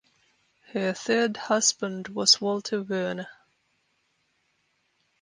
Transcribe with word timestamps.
Her 0.73 0.93
third 0.93 1.37
husband 1.37 2.07
was 2.07 2.41
Walter 2.41 2.81
Werner. 2.81 3.27